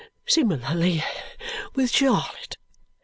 Similarly 0.25 1.03
with 1.75 1.91
Charlotte. 1.91 2.57